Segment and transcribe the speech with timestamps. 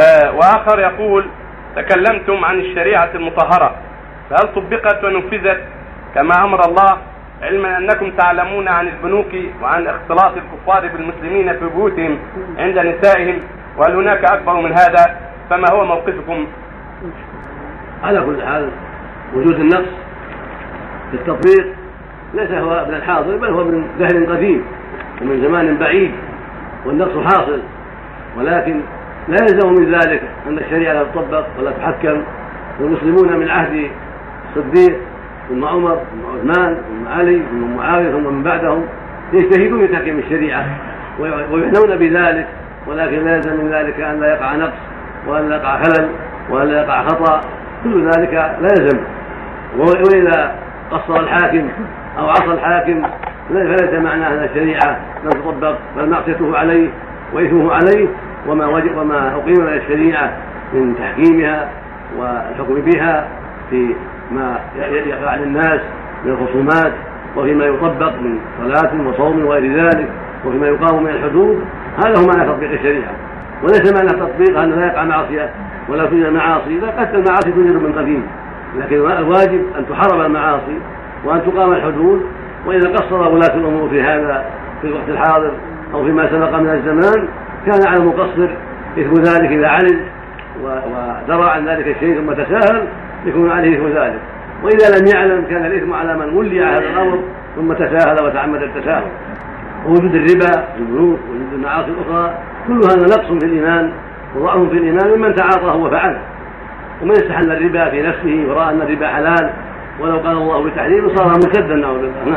[0.00, 1.24] آه وآخر يقول
[1.76, 3.74] تكلمتم عن الشريعة المطهرة.
[4.30, 5.60] فهل طبقت ونفذت؟
[6.14, 6.98] كما أمر الله
[7.42, 12.18] علما أنكم تعلمون عن البنوك وعن اختلاط الكفار بالمسلمين في بيوتهم
[12.58, 13.38] عند نسائهم
[13.76, 15.16] وهل هناك أكبر من هذا؟
[15.50, 16.46] فما هو موقفكم؟
[18.04, 18.70] على كل حال
[19.34, 19.88] وجود النقص
[21.10, 21.66] في التطبيق
[22.34, 24.64] ليس هو من الحاضر بل هو من دهر قديم
[25.22, 26.12] ومن زمان بعيد
[26.86, 27.62] والنقص حاصل
[28.38, 28.80] ولكن
[29.30, 32.22] لا يلزم من ذلك أن الشريعة لا تطبق ولا تحكم.
[32.80, 33.90] والمسلمون من عهد
[34.56, 34.96] الصديق
[35.48, 38.86] ثم عمر ثم عثمان ثم علي ثم معاوية ثم من بعدهم
[39.32, 40.66] يجتهدون في تحكيم الشريعة
[41.18, 42.46] ويعنون بذلك
[42.86, 44.78] ولكن لا يلزم من ذلك أن لا يقع نقص
[45.26, 46.08] وأن لا يقع خلل
[46.50, 47.40] وأن لا يقع خطأ.
[47.84, 49.00] كل ذلك لا يلزم.
[49.78, 50.54] واذا
[50.90, 51.68] قصر الحاكم
[52.18, 53.02] أو عصى الحاكم
[53.48, 56.88] فليس معناه أن الشريعة لم تطبق بل معصيته عليه
[57.32, 58.08] وإثمه عليه.
[58.46, 60.36] وما وما اقيم من الشريعة
[60.72, 61.68] من تحكيمها
[62.18, 63.28] والحكم بها
[63.70, 63.94] في
[64.32, 64.58] ما
[65.06, 65.80] يقع للناس
[66.24, 66.92] من الخصومات
[67.36, 70.08] وفيما يطبق من صلاة وصوم وغير ذلك
[70.44, 71.64] وفيما يقام من الحدود.
[72.04, 73.12] هذا هو معنى تطبيق الشريعة.
[73.62, 75.50] وليس معنى التطبيق أنه لا يقع معصية
[75.88, 76.78] ولا توجد معاصي.
[76.78, 78.26] لا قد المعاصي توجد من قديم.
[78.78, 80.78] لكن الواجب أن تحرم المعاصي
[81.24, 82.26] وأن تقام الحدود.
[82.66, 84.44] وإذا قصر ولاة الأمور في هذا
[84.80, 85.52] في الوقت الحاضر
[85.94, 87.28] أو فيما سبق من الزمان
[87.66, 88.48] كان على المقصر
[88.98, 90.00] إثم ذلك إذا علم
[90.62, 92.86] ودرى عن ذلك الشيء ثم تساهل
[93.26, 94.20] يكون عليه إثم ذلك.
[94.62, 97.18] وإذا لم يعلم كان الإثم على من ولي هذا الأمر
[97.56, 99.04] ثم تساهل وتعمد التساهل.
[99.86, 102.34] ووجود الربا في البنوك ووجود المعاصي الأخرى
[102.66, 103.92] كل هذا نقص في الإيمان
[104.36, 106.20] وضعف في الإيمان ممن تعاطاه وفعله
[107.02, 109.50] ومن استحل الربا في نفسه ورأى أن الربا حلال
[110.00, 112.36] ولو قال الله بتحريمه صار مرتدا نعوذ بالله.